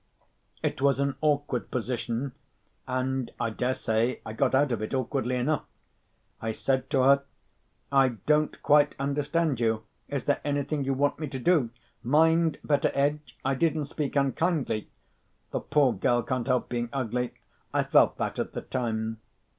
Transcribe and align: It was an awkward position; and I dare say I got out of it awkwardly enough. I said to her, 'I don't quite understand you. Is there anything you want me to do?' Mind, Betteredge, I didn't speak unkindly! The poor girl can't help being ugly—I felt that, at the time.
It 0.63 0.81
was 0.81 0.99
an 0.99 1.15
awkward 1.21 1.69
position; 1.69 2.31
and 2.87 3.29
I 3.39 3.51
dare 3.51 3.75
say 3.75 4.19
I 4.25 4.33
got 4.33 4.55
out 4.55 4.71
of 4.71 4.81
it 4.81 4.95
awkwardly 4.95 5.35
enough. 5.35 5.65
I 6.41 6.53
said 6.53 6.89
to 6.89 7.03
her, 7.03 7.23
'I 7.91 8.07
don't 8.25 8.63
quite 8.63 8.95
understand 8.97 9.59
you. 9.59 9.83
Is 10.07 10.23
there 10.23 10.41
anything 10.43 10.83
you 10.83 10.95
want 10.95 11.19
me 11.19 11.27
to 11.27 11.37
do?' 11.37 11.69
Mind, 12.01 12.57
Betteredge, 12.63 13.37
I 13.45 13.53
didn't 13.53 13.85
speak 13.85 14.15
unkindly! 14.15 14.89
The 15.51 15.59
poor 15.59 15.93
girl 15.93 16.23
can't 16.23 16.47
help 16.47 16.67
being 16.67 16.89
ugly—I 16.91 17.83
felt 17.83 18.17
that, 18.17 18.39
at 18.39 18.53
the 18.53 18.61
time. 18.61 19.19